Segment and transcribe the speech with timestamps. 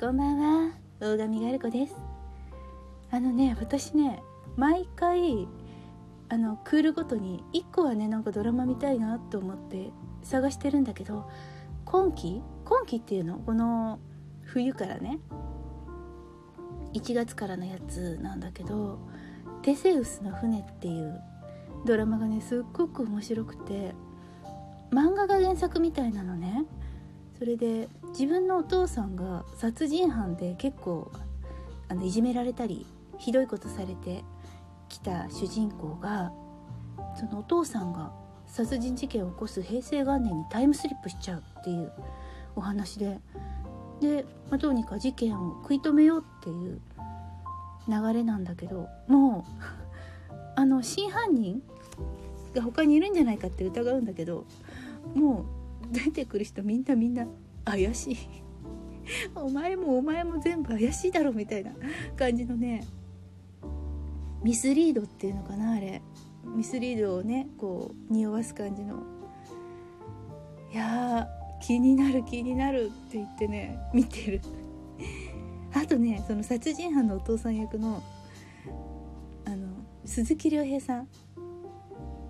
[0.00, 0.70] こんばんは。
[1.00, 1.96] 大神ガル子です。
[3.10, 4.22] あのね私ね
[4.54, 5.48] 毎回
[6.28, 9.90] あのクールごとに1個はねなんかドラマ見たいなと思って
[10.22, 11.28] 探してるんだけど
[11.84, 13.38] 今期今期っていうの？
[13.38, 13.98] この
[14.44, 15.18] 冬からね
[16.94, 19.00] 1月からのやつなんだけど
[19.62, 21.20] 「テセウスの船」っていう
[21.84, 23.96] ドラマがねすっごく面白くて
[24.92, 26.66] 漫画が原作みたいなのね。
[27.36, 31.10] それで自分のお父さんが殺人犯で結構
[31.88, 32.86] あのいじめられたり
[33.18, 34.24] ひどいことされて
[34.88, 36.32] きた主人公が
[37.18, 38.12] そのお父さんが
[38.46, 41.92] 殺人事件を起こす平成元年にタイムスリップしちゃうっていう
[42.56, 43.20] お話で
[44.00, 46.80] で、まあ、どうにか事件を食い止めようっていう
[47.88, 49.64] 流れなんだけどもう
[50.56, 51.62] あの真犯人
[52.54, 54.44] が他にいるんじゃないかって疑うんだけど
[55.14, 55.44] も
[55.90, 57.26] う 出てくる人みんなみんな
[57.70, 58.16] 怪しい。
[59.34, 61.72] お前もお前も全部怪しいだろみたいな
[62.16, 62.84] 感じのね。
[64.42, 66.02] ミスリードっていうのかなあれ。
[66.44, 69.02] ミスリードをねこう匂わす感じの。
[70.72, 71.28] いや
[71.60, 74.40] 気になる気になるって言ってね見てる。
[75.74, 78.02] あとねその殺人犯のお父さん役の
[79.44, 79.68] あの
[80.04, 81.08] 鈴木亮平さん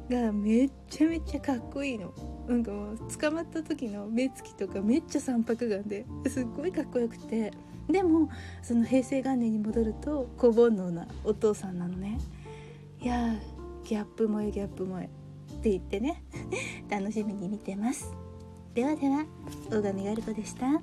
[0.09, 2.13] がめっちゃめちゃかっこいいの。
[2.49, 7.53] なんかもう捕まった時の目つきとかめっちゃ三白眼ですっごいかっこよくて。
[7.89, 8.29] でも
[8.63, 12.19] その平成元年に戻ると小煩悩なお父さんなのね。
[13.01, 13.35] いや
[13.85, 15.07] ギャップ萌えギャップ萌え。
[15.07, 16.23] って言ってね。
[16.89, 18.13] 楽しみに見てます。
[18.75, 19.25] ではでは
[19.71, 20.81] 大神ガルコでした。